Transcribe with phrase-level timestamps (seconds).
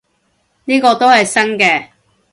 [0.65, 1.89] 呢個都係新嘅